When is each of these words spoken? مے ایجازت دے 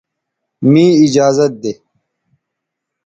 مے 0.71 0.83
ایجازت 1.01 1.51
دے 1.61 1.73